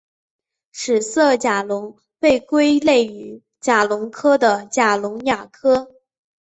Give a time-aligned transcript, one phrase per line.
[0.71, 5.91] 史色甲龙被归类于甲龙科的甲龙亚科。